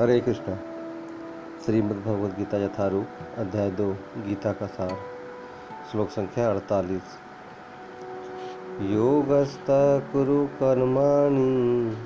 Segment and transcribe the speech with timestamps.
[0.00, 0.56] हरे कृष्णा।
[1.66, 3.06] श्रीमद् गीता यथारूप,
[3.38, 4.96] अध्याय दो, गीता का सार।
[5.92, 7.02] श्लोक संख्या अड़तालीस।
[8.80, 9.66] योगस्थ
[10.12, 11.96] कुरु कर्माणि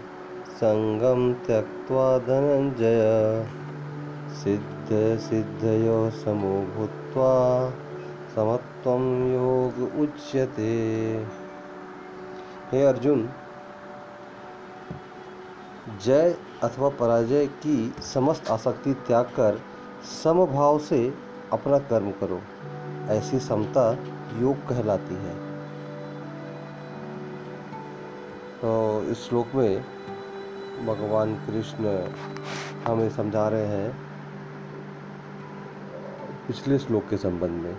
[0.49, 3.47] संगम त्यक्त्वा धनंजय
[4.35, 7.71] सिद्ध सिद्धयो समो भूत्वा,
[8.35, 11.15] समत्वं योग उच्यते।
[12.73, 13.29] हे अर्जुन,
[16.05, 19.61] जय अथवा पराजय की समस्त आसक्ति त्याग कर
[20.25, 21.15] समभाव से
[21.53, 22.41] अपना कर्म करो।
[23.13, 23.93] ऐसी समता
[24.41, 25.35] योग कहलाती है।
[28.63, 29.85] तो इस श्लोक में
[30.87, 32.09] भगवान कृष्ण
[32.87, 33.97] हमें समझा रहे हैं
[36.47, 37.75] पिछले श्लोक के संबंध में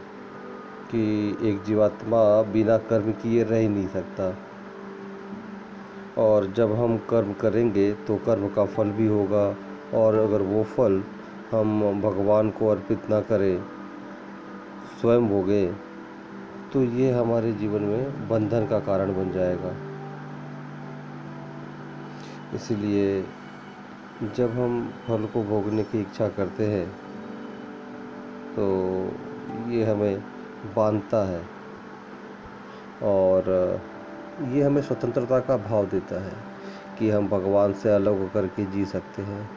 [0.92, 1.04] कि
[1.42, 4.38] एक जीवात्मा बिना कर्म किए रह नहीं सकता।
[6.18, 9.46] और जब हम कर्म करेंगे तो कर्म का फल भी होगा
[9.94, 11.04] और अगर वो फल
[11.52, 13.64] हम भगवान को अर्पित ना करें,
[15.02, 15.66] स्वयं भोगे
[16.74, 19.72] तो ये हमारे जीवन में बंधन का कारण बन जाएगा।
[22.56, 23.24] इसलिए
[24.38, 26.88] जब हम फल को भोगने की इच्छा करते हैं
[28.56, 28.66] तो
[29.70, 30.20] ये हमें
[30.76, 31.42] बांधता है
[33.04, 33.50] और
[34.42, 36.34] ये हमें स्वतंत्रता का भाव देता है
[37.00, 39.50] कि हम भगवान से अलग होकर के जी सकते हैं।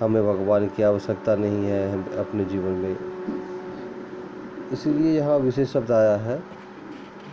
[0.00, 2.96] हमें भगवान की आवश्यकता नहीं है हम अपने जीवन में।
[4.72, 6.42] इसीलिए यहाँ विशेष शब्द आया है,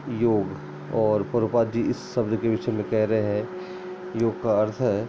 [0.10, 0.46] योग।
[0.94, 3.50] और प्रभुपाद जी इस शब्द के विषय में कह रहे हैं,
[4.16, 5.06] योग का अर्थ है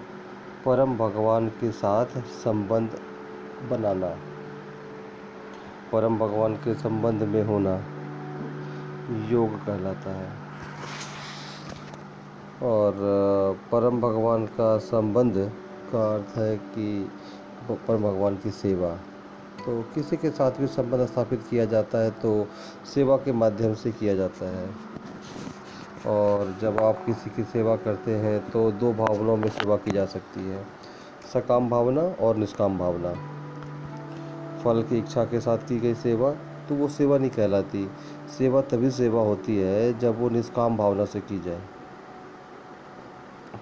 [0.67, 2.07] परम भगवान के साथ
[2.45, 2.99] संबंध
[3.71, 4.17] बनाना।
[5.93, 7.77] परम भगवान के संबंध में होना
[9.31, 10.46] योग कहलाता है।
[12.63, 12.95] और
[13.73, 15.35] परम भगवान का संबंध
[15.93, 17.11] का अर्थ है कि
[17.71, 18.91] परम भगवान की सेवा।
[19.67, 22.47] तो किसी के साथ भी संबंध स्थापित किया जाता है तो
[22.95, 24.69] सेवा के माध्यम से किया जाता है।
[26.07, 30.05] और जब आप किसी की सेवा करते हैं तो दो भावनाओं में सेवा की जा
[30.07, 30.65] सकती है,
[31.35, 33.13] सकाम भावना और निष्काम भावना।
[34.65, 36.31] फल की इच्छा के साथ की गई सेवा
[36.69, 37.89] तो वो सेवा नहीं कहलाती।
[38.39, 41.61] सेवा तभी सेवा होती है जब वो निष्काम भावना से की जाए।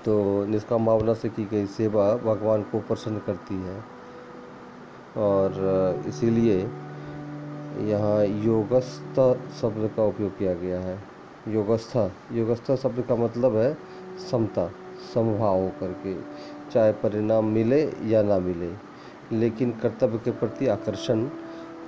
[0.04, 3.82] तो निष्काम भावना से की गई सेवा भगवान को प्रसन्न करती है।
[5.16, 6.58] और इसीलिए
[7.82, 9.20] यहाँ योगस्थ
[9.60, 10.98] शब्द का उपयोग किया गया है।
[11.48, 13.76] योगस्था योगस्था शब्द का मतलब है
[14.30, 14.66] समता,
[15.14, 16.14] समभाव होकर के,
[16.70, 18.70] चाहे परिणाम मिले या ना मिले,
[19.32, 21.24] लेकिन कर्तव्य के प्रति आकर्षण,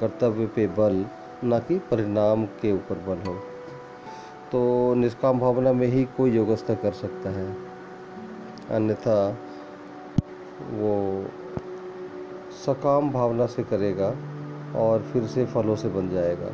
[0.01, 1.05] कर्तव्य पे बल,
[1.45, 3.35] ना कि परिणाम के ऊपर बल हो।
[4.53, 7.76] तो निष्काम भावना में ही कोई योगस्था कर सकता है।
[8.71, 9.19] अन्यथा
[10.73, 10.95] वो
[12.67, 14.15] सकाम भावना से करेगा
[14.79, 16.51] और फिर से फलों से बन जाएगा।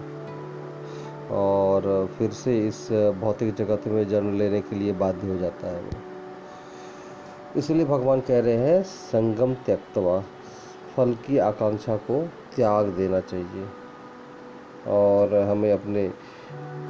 [1.31, 2.89] और फिर से इस
[3.21, 5.83] भौतिक जगत में जन्म लेने के लिए बाध्य हो जाता है
[7.57, 10.19] इसलिए भगवान कह रहे हैं, संगम त्यक्तवा,
[10.97, 12.23] फल की आकांक्षा को
[12.57, 13.67] त्याग देना चाहिए
[14.89, 16.09] और हमें अपने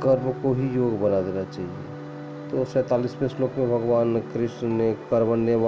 [0.03, 1.92] कर्म को ही योग बना देना चाहिए।
[2.53, 5.67] तो सैंतालीसवें श्लोक में भगवान कृष्ण ने कर्मण्य व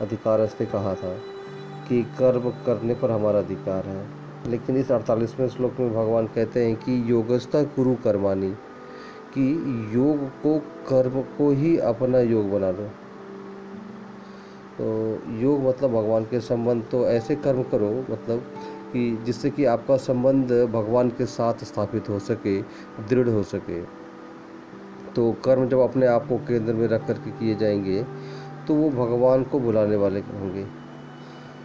[0.00, 1.10] अधिकार से कहा था
[1.88, 4.04] कि कर्म करने पर हमारा अधिकार है।
[4.50, 8.50] लेकिन इस अड़तालीसवें श्लोक में भगवान कहते हैं कि योगस्था कुरु कर्मानी
[9.34, 9.50] कि
[9.94, 12.88] योग को कर्म को ही अपना योग बना लो
[14.78, 14.88] तो
[15.40, 18.38] योग मतलब भगवान के संबंध तो ऐसे कर्म करो मतलब
[18.92, 22.60] कि जिससे कि आपका संबंध भगवान के साथ स्थापित हो सके,
[23.08, 24.05] दृढ़ हो सके।
[25.16, 28.02] तो कर्म जब अपने आप को केंद्र में रख करके किए जाएँगे
[28.66, 30.64] तो वो भगवान को बुलाने वाले होंगे।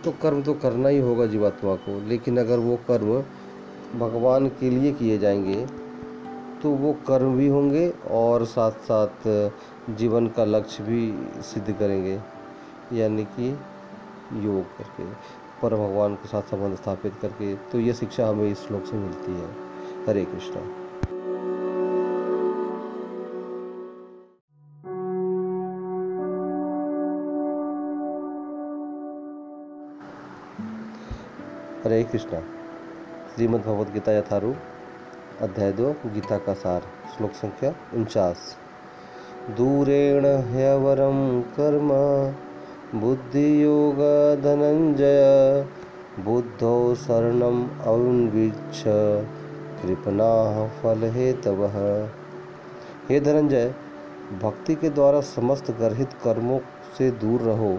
[0.04, 3.24] तो कर्म तो करना ही होगा जीवात्मा को, लेकिन अगर वो कर्म
[4.00, 5.66] भगवान के लिए किए जाएँगे
[6.62, 9.28] तो वो कर्म भी होंगे और साथ साथ
[9.90, 11.14] जीवन का लक्ष्य भी
[11.44, 12.20] सिद्ध करेंगे।
[12.94, 13.50] यानी कि
[14.46, 15.06] योग करके
[15.62, 19.32] पर भगवान के साथ संबंध स्थापित करके तो ये शिक्षा हमें इस श्लोक से मिलती
[19.32, 19.50] है।
[20.08, 20.81] हरे कृष्णा।
[31.92, 32.40] हरे कृष्णा।
[33.32, 38.38] श्रीमद् भगवद गीता यथारूप अध्याय दो, गीता का सार, श्लोक संख्या उनचास।
[39.58, 41.20] दूरेण ह्यवरम
[41.58, 41.90] कर्म,
[43.00, 44.00] बुद्धियोग
[44.44, 45.68] धनंजय,
[46.20, 48.84] बुद्धौ शरणम अन्वीक्ष
[49.82, 50.32] कृपना
[50.80, 51.66] फल हेतव
[53.10, 53.74] हे धनंजय,
[54.42, 56.60] भक्ति के द्वारा समस्त गर्हित कर्मों
[56.98, 57.78] से दूर रहो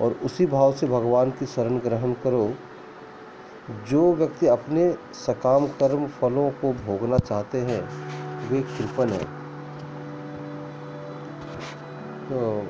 [0.00, 2.48] और उसी भाव से भगवान की शरण ग्रहण करो।
[3.70, 7.88] जो व्यक्ति अपने सकाम कर्म फलों को भोगना चाहते हैं,
[8.48, 9.24] वे कृपण है।
[12.28, 12.66] तो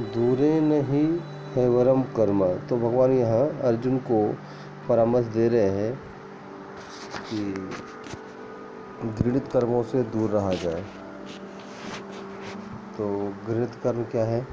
[0.00, 1.18] दूरे नहीं
[1.54, 4.34] है वरम कर्म। तो भगवान यहाँ अर्जुन को
[4.88, 6.00] परामर्श दे रहे हैं
[7.30, 7.70] कि
[9.08, 10.84] घृणित कर्मों से दूर रहा जाए।
[12.98, 14.46] तो घृणित कर्म क्या है?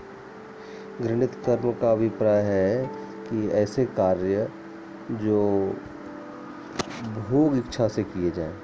[1.02, 3.01] घृणित कर्म का अभिप्राय है
[3.32, 4.50] कि ऐसे कार्य
[5.12, 5.74] जो
[7.02, 8.56] भोग इच्छा से किए जाएँ।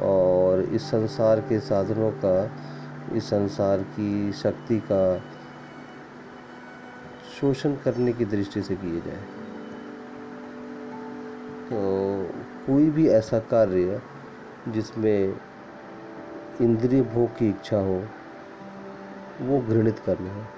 [0.00, 2.50] और इस संसार के साधनों का,
[3.16, 5.18] इस संसार की शक्ति का
[7.40, 9.22] शोषण करने की दृष्टि से किए जाए।
[11.64, 11.80] तो
[12.66, 14.02] कोई भी ऐसा कार्य
[14.68, 15.40] जिसमें
[16.60, 18.04] इंद्रिय भोग की इच्छा हो,
[19.40, 20.53] वो घृणित कर्म है।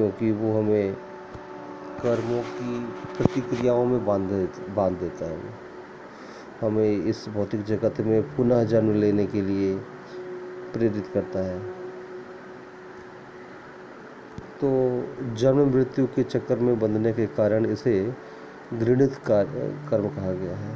[0.00, 0.94] क्योंकि वो हमें
[2.02, 2.84] कर्मों की
[3.16, 5.40] प्रतिक्रियाओं में बाँध बाँध देता है।
[6.60, 9.76] हमें इस भौतिक जगत में पुनः जन्म लेने के लिए
[10.72, 11.58] प्रेरित करता है।
[14.62, 14.70] तो
[15.34, 18.14] जन्म मृत्यु के चक्कर में बंधने के कारण इसे
[18.74, 19.14] घृणित
[19.90, 20.74] कर्म कहा गया है।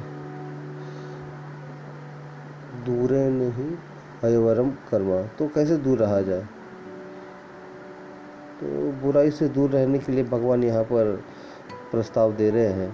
[2.85, 3.77] दूर नहीं
[4.25, 6.47] अयवरम कर्म। तो कैसे दूर रहा जाए?
[9.03, 11.15] बुराई से दूर रहने के लिए भगवान यहाँ पर
[11.91, 12.91] प्रस्ताव दे रहे हैं।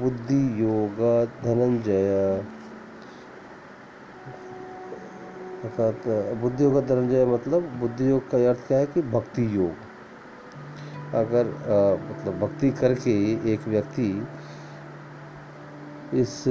[0.00, 1.00] बुद्धि योग
[1.44, 2.08] धनंजय
[5.64, 6.06] अर्थात
[6.40, 9.74] बुद्धि योग धनंजय मतलब बुद्धि योग का अर्थ क्या है कि भक्ति योग।
[11.14, 13.12] अगर आ, मतलब भक्ति करके
[13.52, 14.28] एक व्यक्ति
[16.14, 16.44] इस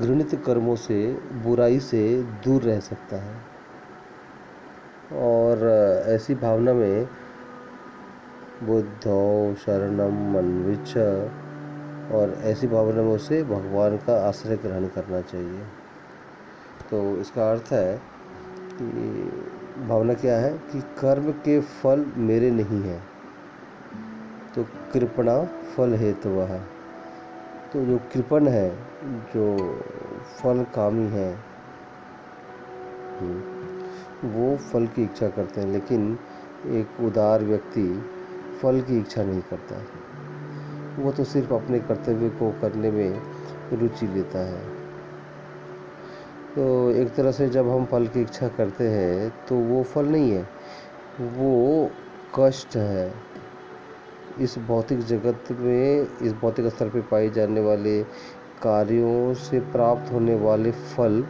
[0.00, 0.96] घृणित कर्मों से
[1.42, 2.00] बुराई से
[2.44, 3.34] दूर रह सकता है।
[5.12, 5.66] और
[6.08, 7.08] ऐसी भावना में
[8.62, 10.96] बुद्धो शरणम मनविच
[12.12, 15.64] और ऐसी भावना में उसे भगवान का आश्रय ग्रहण करना चाहिए।
[16.90, 18.00] तो इसका अर्थ है
[18.72, 18.86] कि
[19.88, 23.02] भावना क्या है कि कर्म के फल मेरे नहीं हैं।
[24.54, 26.56] तो कृपणा फल हेतु वह
[27.72, 28.68] तो जो कृपण है
[29.34, 29.56] जो
[30.38, 31.32] फल कामी है
[33.20, 36.18] हम्म, वो फल की इच्छा करते हैं। लेकिन
[36.66, 38.04] एक उदार व्यक्ति
[38.62, 39.82] फल की इच्छा नहीं करता।
[40.98, 43.20] वो तो सिर्फ़ अपने कर्तव्य को करने में
[43.72, 44.60] रुचि लेता है।
[46.54, 50.30] तो एक तरह से जब हम फल की इच्छा करते हैं तो वो फल नहीं
[50.32, 50.42] है,
[51.20, 51.90] वो
[52.34, 53.12] कष्ट है।
[54.40, 58.02] इस भौतिक जगत में, इस भौतिक स्तर पर पाए जाने वाले
[58.62, 61.22] कार्यों से प्राप्त होने वाले फल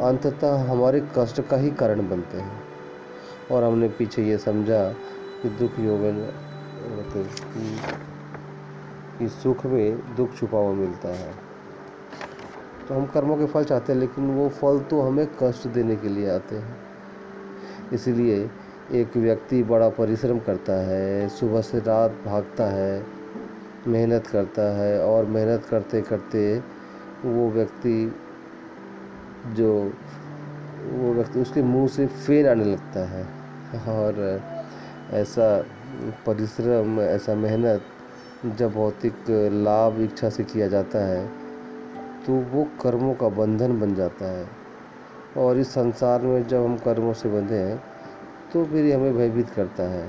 [0.00, 2.62] अंततः हमारे कष्ट का ही कारण बनते हैं।
[3.50, 4.82] और हमने पीछे ये समझा
[5.42, 6.00] कि दुख योग
[6.98, 7.28] मतलब
[9.18, 11.32] कि सुख में दुख छुपा हुआ मिलता है।
[12.88, 16.08] तो हम कर्मों के फल चाहते हैं, लेकिन वो फल तो हमें कष्ट देने के
[16.08, 16.76] लिए आते हैं।
[17.92, 18.50] इसलिए
[18.92, 23.06] एक व्यक्ति बड़ा परिश्रम करता है, सुबह से रात भागता है,
[23.88, 26.62] मेहनत करता है, और मेहनत करते करते
[27.24, 28.14] वो व्यक्ति
[29.48, 29.92] जो,
[30.90, 33.26] वो व्यक्ति उसके मुँह से फेन आने लगता है।
[33.88, 34.40] और
[35.12, 35.64] ऐसा
[36.26, 37.82] परिश्रम, ऐसा मेहनत
[38.58, 39.30] जब भौतिक
[39.64, 41.26] लाभ, इच्छा से किया जाता है
[42.26, 44.46] तो वो कर्मों का बंधन बन जाता है।
[45.36, 47.82] और इस संसार में जब हम कर्मों से बंधे हैं
[48.52, 50.08] तो फिर ये हमें भयभीत करता है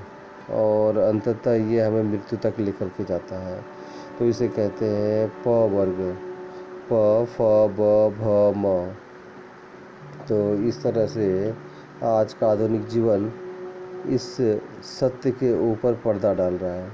[0.51, 3.61] और अंततः ये हमें मृत्यु तक लेकर के जाता है।
[4.19, 6.17] तो इसे कहते हैं प वर्ग।
[6.91, 7.41] प, फ,
[7.77, 7.81] ब,
[8.19, 8.93] भ, म।
[10.27, 11.53] तो इस तरह से
[12.03, 13.31] आज का आधुनिक जीवन
[14.05, 14.37] इस
[14.83, 16.89] सत्य के ऊपर पर्दा डाल रहा है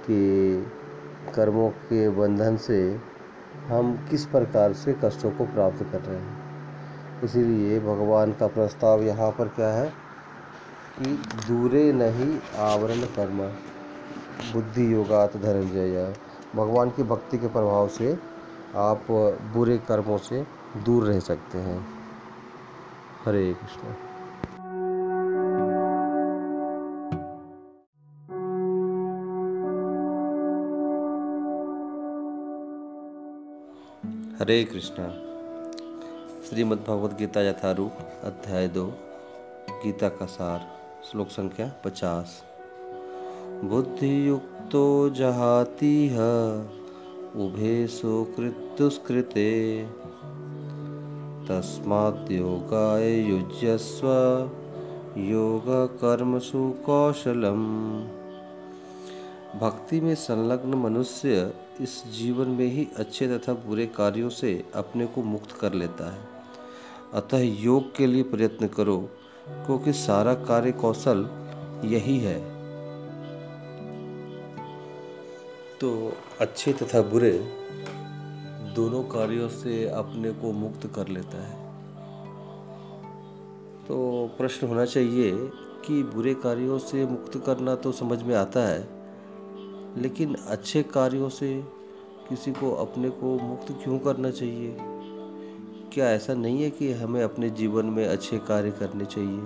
[0.00, 0.66] कि
[1.34, 3.00] कर्मों के बंधन से
[3.68, 9.30] हम किस प्रकार से कष्टों को प्राप्त कर रहे हैं। इसीलिए भगवान का प्रस्ताव यहाँ
[9.30, 9.88] पर क्या है
[10.98, 11.12] कि
[11.48, 13.42] दूरे नहीं आवरण कर्म,
[14.52, 16.14] बुद्धि योगात धनंजय।
[16.56, 18.18] भगवान की भक्ति के प्रभाव से
[18.76, 19.06] आप
[19.54, 20.46] बुरे कर्मों से
[20.84, 21.80] दूर रह सकते हैं।
[23.24, 24.09] हरे कृष्ण।
[34.40, 35.08] हरे कृष्णा।
[36.48, 37.92] श्रीमद्भगवद गीता यथारूप
[38.24, 38.84] अध्याय दो,
[39.70, 40.60] गीता का सार,
[41.10, 42.44] श्लोक संख्या पचास।
[43.64, 46.16] बुद्धियुक्तो जहातीह
[47.40, 49.82] उभे सुकृतुष्कृते
[51.48, 54.08] तस्माद्योगाय युज्यस्व
[55.18, 55.64] योग
[55.96, 57.60] कर्मसु कौशलम।
[59.56, 65.22] भक्ति में संलग्न मनुष्य इस जीवन में ही अच्छे तथा बुरे कार्यों से अपने को
[65.22, 66.20] मुक्त कर लेता है।
[67.14, 69.10] अतः योग के लिए प्रयत्न करो,
[69.48, 71.28] क्योंकि सारा कार्य कौशल
[71.84, 72.38] यही है।
[75.80, 77.32] तो अच्छे तथा बुरे
[78.76, 81.58] दोनों कार्यों से अपने को मुक्त कर लेता है।
[83.88, 85.32] तो प्रश्न होना चाहिए
[85.86, 88.99] कि बुरे कार्यों से मुक्त करना तो समझ में आता है
[89.96, 91.64] लेकिन अच्छे कार्यों से
[92.28, 94.76] किसी को अपने को मुक्त क्यों करना चाहिए?
[95.92, 99.42] क्या ऐसा नहीं है कि हमें अपने जीवन में अच्छे कार्य करने चाहिए?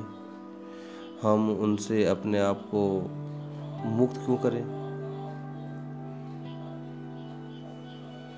[1.23, 3.11] हम उनसे अपने आप को
[3.89, 4.85] मुक्त क्यों करें?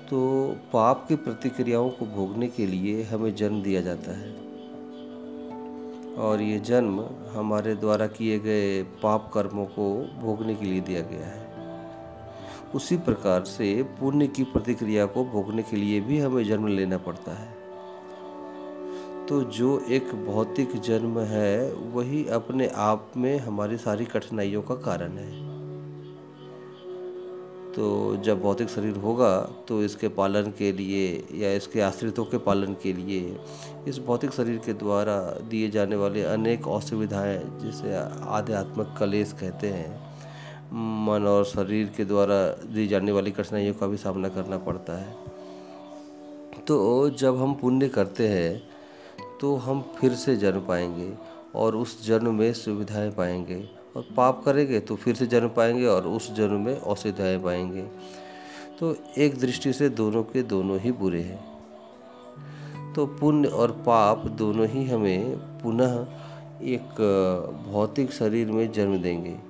[0.09, 4.47] तो पाप की प्रतिक्रियाओं को भोगने के लिए हमें जन्म दिया जाता है।
[6.15, 11.27] और ये जन्म हमारे द्वारा किए गए पाप कर्मों को भोगने के लिए दिया गया
[11.27, 11.46] है।
[12.75, 17.31] उसी प्रकार से पुण्य की प्रतिक्रिया को भोगने के लिए भी हमें जन्म लेना पड़ता
[17.31, 17.55] है।
[19.27, 25.17] तो जो एक भौतिक जन्म है, वही अपने आप में हमारी सारी कठिनाइयों का कारण
[25.17, 25.45] है।
[27.73, 32.73] तो जब भौतिक शरीर होगा तो इसके पालन के लिए या इसके आश्रितों के पालन
[32.83, 33.37] के लिए
[33.87, 35.19] इस भौतिक शरीर के द्वारा
[35.49, 37.95] दिए जाने वाले अनेक असुविधाएँ, जिसे
[38.29, 40.06] आध्यात्मिक कलेश कहते हैं
[40.73, 42.37] मन और शरीर के द्वारा
[42.73, 45.15] दी जाने वाली कठिनाइयों का भी सामना करना पड़ता है।
[46.67, 48.61] तो जब हम पुण्य करते हैं
[49.41, 51.11] तो हम फिर से जन्म पाएँगे
[51.55, 56.07] और उस जन्म में सुविधाएँ पाएँगे। और पाप करेंगे तो फिर से जन्म पाएँगे और
[56.07, 57.81] उस जन्म में असुविधाएँ पाएँगे।
[58.79, 64.67] तो एक दृष्टि से दोनों के दोनों ही बुरे हैं। तो पुण्य और पाप दोनों
[64.67, 65.93] ही हमें पुनः
[66.65, 67.01] एक
[67.71, 69.46] भौतिक शरीर में जन्म देंगे।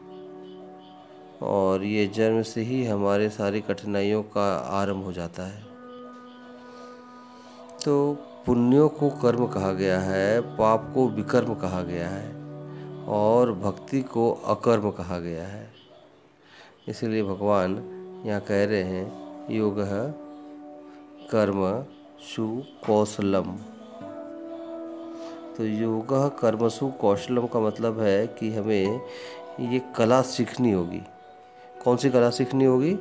[1.42, 5.66] और ये जन्म से ही हमारे सारी कठिनाइयों का आरंभ हो जाता है।
[7.86, 8.14] तो
[8.46, 14.32] पुण्यों को कर्म कहा गया है, पाप को विकर्म कहा गया है और भक्ति को
[14.46, 15.68] अकर्म कहा गया है।
[16.88, 17.76] इसलिए भगवान
[18.26, 19.80] यहाँ कह रहे हैं, योग
[21.32, 21.86] कर्म
[22.26, 22.48] सु
[22.86, 23.52] कौशलम।
[25.58, 29.02] तो योग कर्मसु कौशलम का मतलब है कि हमें
[29.60, 31.02] ये कला सीखनी होगी।
[31.84, 32.98] कौन सी कला सीखनी होगी?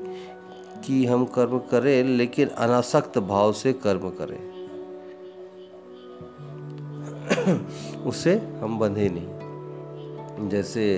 [0.84, 4.56] कि हम कर्म करें, लेकिन अनासक्त भाव से कर्म करें।
[8.06, 9.36] उससे हम बंधे नहीं।
[10.48, 10.94] जैसे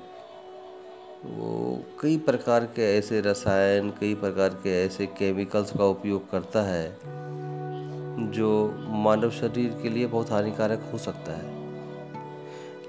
[1.26, 6.98] वो कई प्रकार के ऐसे रसायन, कई प्रकार के ऐसे केमिकल्स का उपयोग करता है।
[8.20, 11.58] जो मानव शरीर के लिए बहुत हानिकारक हो सकता है।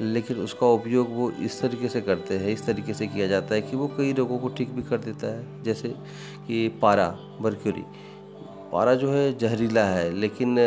[0.01, 3.63] लेकिन उसका उपयोग वो इस तरीके से करते हैं, इस तरीके से किया जाता है
[3.63, 5.89] कि वो कई रोगों को ठीक भी कर देता है, जैसे
[6.47, 7.83] कि पारा, मर्क्यूरी।
[8.73, 10.59] पारा जो है जहरीला है, लेकिन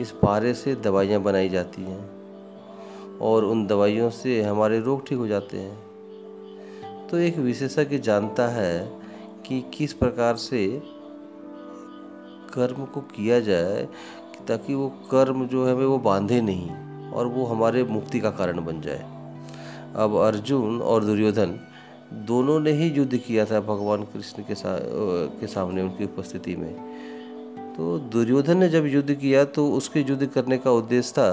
[0.00, 2.10] इस पारे से दवाइयाँ बनाई जाती हैं
[3.18, 9.00] और उन दवाइयों से हमारे रोग ठीक हो जाते हैं। तो एक विशेषज्ञ जानता है
[9.46, 10.93] कि किस प्रकार से
[12.54, 13.88] कर्म को किया जाए
[14.48, 16.70] ताकि वो कर्म जो है हमें वो बांधे नहीं
[17.10, 19.04] और वो हमारे मुक्ति का कारण बन जाए।
[19.96, 21.58] अब अर्जुन और दुर्योधन
[22.26, 24.78] दोनों ने ही युद्ध किया था भगवान कृष्ण के सा
[25.40, 26.72] के सामने उनकी उपस्थिति में।
[27.76, 31.30] तो दुर्योधन ने जब युद्ध किया तो उसके युद्ध करने का उद्देश्य था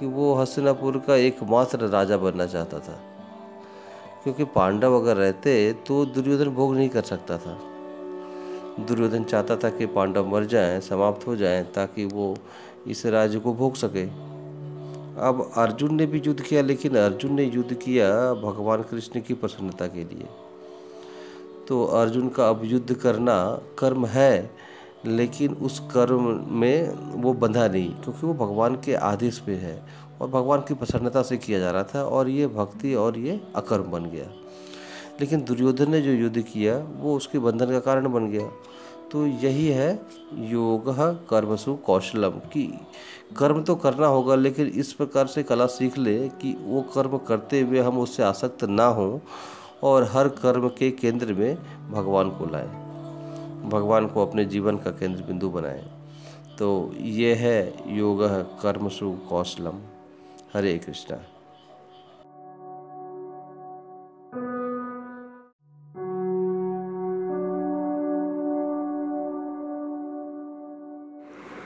[0.00, 2.98] कि वो हस्तिनापुर का एकमात्र राजा बनना चाहता था।
[4.22, 7.58] क्योंकि पांडव अगर रहते तो दुर्योधन भोग नहीं कर सकता था।
[8.78, 12.36] दुर्योधन चाहता था कि पांडव मर जाएँ, समाप्त हो जाएँ, ताकि वो
[12.86, 14.04] इस राज्य को भोग सके।
[15.20, 19.86] अब अर्जुन ने भी युद्ध किया, लेकिन अर्जुन ने युद्ध किया भगवान कृष्ण की प्रसन्नता
[19.86, 20.28] के लिए।
[21.68, 24.50] तो अर्जुन का अब युद्ध करना कर्म है,
[25.06, 26.90] लेकिन उस कर्म में
[27.22, 29.82] वो बंधा नहीं, क्योंकि वो भगवान के आदेश पे है
[30.20, 33.82] और भगवान की प्रसन्नता से किया जा रहा था और ये भक्ति और ये अकर्म
[33.82, 34.30] बन गया।
[35.20, 38.50] लेकिन दुर्योधन ने जो युद्ध किया, वो उसके बंधन का कारण बन गया।
[39.12, 40.00] तो यही है
[40.34, 40.90] योग
[41.28, 42.80] कर्मसु कौशलम की।
[43.36, 47.60] कर्म तो करना होगा, लेकिन इस प्रकार से कला सीख ले कि वो कर्म करते
[47.60, 49.20] हुए हम उससे आसक्त ना हो
[49.82, 51.58] और हर कर्म के केंद्र में
[51.90, 52.68] भगवान को लाएँ।
[53.68, 55.84] भगवान को अपने जीवन का केंद्र बिंदु बनाएँ।
[56.58, 58.22] तो ये है योग
[58.60, 59.80] कर्मसु कौशलम।
[60.54, 61.18] हरे कृष्णा।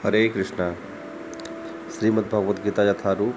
[0.04, 0.76] हरे कृष्णा।
[1.98, 3.34] श्रीमद् भगवद गीता यथारूप,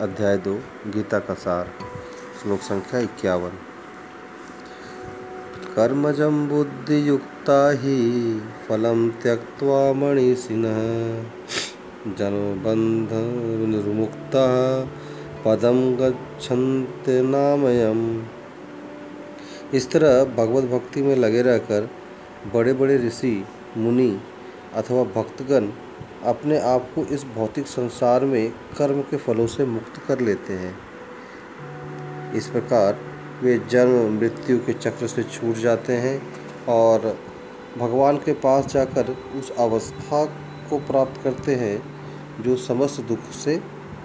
[0.00, 1.70] अध्याय दो, गीता का सार,
[2.42, 3.50] श्लोक संख्या इक्यावन।
[5.76, 10.78] कर्मजं बुद्धियुक्ता ही फलम फलं त्यक्त्वा मणिषिणः
[12.18, 14.86] जन्मबन्धविनिर्मुक्तः
[15.44, 18.26] पदम गच्छन्ति नामयम।
[19.74, 21.90] इस तरह भगवत भक्ति में लगे रहकर
[22.54, 23.44] बड़े बड़े ऋषि,
[23.76, 24.20] मुनि
[24.74, 25.68] अथवा भक्तगण
[26.26, 30.74] अपने आप को इस भौतिक संसार में कर्म के फलों से मुक्त कर लेते हैं।
[32.32, 32.98] इस प्रकार
[33.42, 36.20] वे जन्म, मृत्यु के चक्र से छूट जाते हैं
[36.68, 37.16] और
[37.78, 40.24] भगवान के पास जाकर उस अवस्था
[40.70, 43.56] को प्राप्त करते हैं जो समस्त दुख से,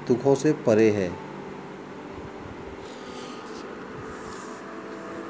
[0.07, 1.09] दुखों से परे है।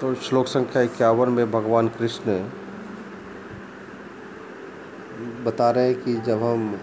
[0.02, 2.40] तो श्लोक संख्या इक्यावन में भगवान कृष्ण
[5.44, 6.80] बता रहे हैं कि जब हम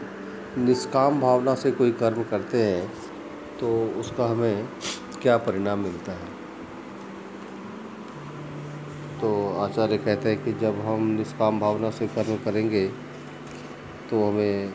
[0.59, 2.93] निष्काम भावना से कोई कर्म करते हैं
[3.61, 3.69] तो
[4.01, 4.69] उसका हमें
[5.23, 6.35] क्या परिणाम मिलता है?
[9.21, 12.87] तो आचार्य कहते हैं कि जब हम निष्काम भावना से कर्म करेंगे
[14.11, 14.75] तो हमें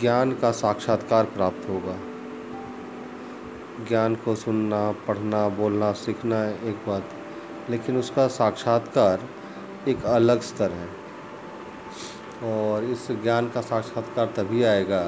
[0.00, 1.96] ज्ञान का साक्षात्कार प्राप्त होगा।
[3.88, 7.04] ज्ञान को सुनना, पढ़ना, बोलना, सीखना एक बात,
[7.70, 9.20] लेकिन उसका साक्षात्कार
[9.88, 10.88] एक अलग स्तर है।
[12.44, 15.02] और इस ज्ञान का साक्षात्कार तभी आएगा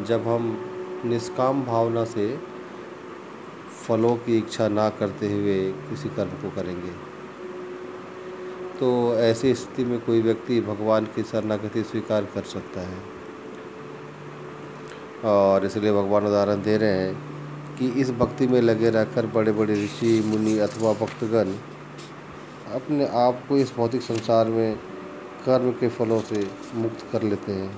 [0.00, 0.44] जब हम
[1.04, 2.26] निष्काम भावना से
[3.86, 6.92] फलों की इच्छा ना करते हुए किसी कर्म को करेंगे।
[8.80, 13.02] तो ऐसी स्थिति में कोई व्यक्ति भगवान की शरणागति स्वीकार कर सकता है।
[15.24, 19.74] और इसलिए भगवान उदाहरण दे रहे हैं कि इस भक्ति में लगे रहकर बड़े बड़े
[19.84, 21.52] ऋषि, मुनि अथवा भक्तगण
[22.74, 24.76] अपने आप को इस भौतिक संसार में
[25.46, 27.72] कर्म के फलों से मुक्त कर लेते हैं।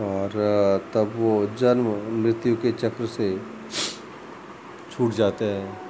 [0.00, 0.32] और
[0.94, 1.86] तब वो जन्म
[2.22, 3.40] मृत्यु के चक्र से
[4.92, 5.80] छूट जाते हैं।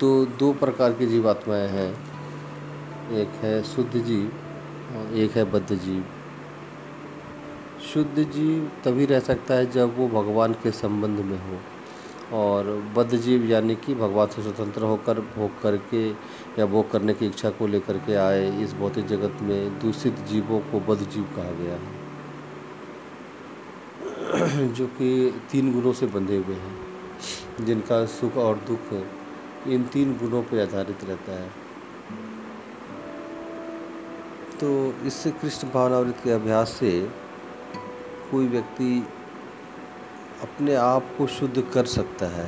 [0.00, 1.90] तो दो प्रकार की जीवात्माएँ हैं।
[3.12, 4.26] एक है शुद्ध जीव
[4.96, 6.04] और एक है बद्ध जीव।
[7.94, 11.60] शुद्ध जीव तभी रह सकता है जब वो भगवान के संबंध में हो।
[12.36, 16.10] और बद्ध जीव यानी कि भगवान से स्वतंत्र होकर, भोग करके
[16.58, 20.60] या भोग करने की इच्छा को लेकर के आए इस भौतिक जगत में दूषित जीवों
[20.60, 22.08] को बद्ध जीव कहा गया है।
[24.72, 26.76] जो कि तीन गुणों से बंधे हुए हैं,
[27.60, 29.04] जिनका सुख और दुख
[29.68, 31.50] इन तीन गुणों पर आधारित रहता है।
[34.60, 37.27] तो इससे कृष्ण भावनावृत्ति के अभ्यास से
[38.30, 39.06] कोई व्यक्ति
[40.42, 42.46] अपने आप को शुद्ध कर सकता है।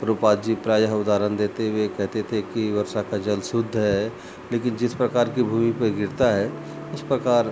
[0.00, 4.12] प्रभुपाद जी प्रायः उदाहरण देते हुए कहते थे कि वर्षा का जल शुद्ध है,
[4.52, 6.48] लेकिन जिस प्रकार की भूमि पर गिरता है,
[6.94, 7.48] उस प्रकार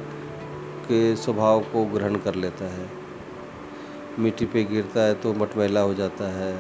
[0.87, 2.88] के स्वभाव को ग्रहण कर लेता है।
[4.18, 6.55] मिट्टी पे गिरता है तो मटमैला हो जाता है।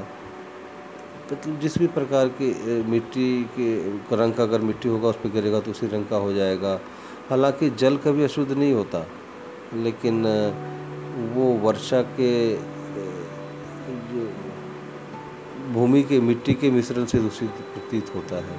[1.32, 5.60] मतलब जिस भी प्रकार की मिट्टी के रंग का अगर मिट्टी होगा, उस पर गिरेगा
[5.60, 6.80] तो उसी रंग का हो जाएगा।
[7.30, 9.06] हालाँकि जल कभी अशुद्ध नहीं होता।
[9.74, 10.24] लेकिन
[11.34, 12.32] वो वर्षा के
[15.72, 18.56] भूमि के, मिट्टी के मिश्रण से दूषित प्रतीत होता है।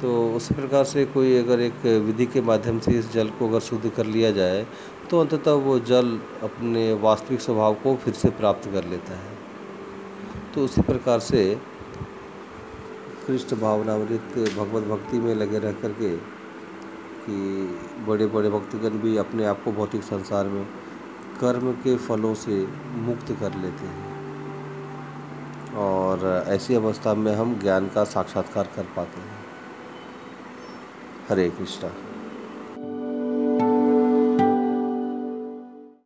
[0.00, 3.60] तो उसी प्रकार से कोई अगर एक विधि के माध्यम से इस जल को अगर
[3.60, 4.66] शुद्ध कर लिया जाए
[5.10, 6.08] तो अंततः वो जल
[6.42, 9.36] अपने वास्तविक स्वभाव को फिर से प्राप्त कर लेता है।
[10.54, 11.42] तो उसी प्रकार से
[13.26, 16.16] कृष्ण भावनावृत भगवत भक्ति में लगे रह करके
[17.28, 20.64] कि बड़े बड़े भक्तगण भी अपने आप को भौतिक संसार में
[21.40, 24.18] कर्म के फलों से मुक्त कर लेते हैं।
[25.74, 29.38] और ऐसी अवस्था में हम ज्ञान का साक्षात्कार कर पाते हैं।
[31.28, 31.90] हरे कृष्णा।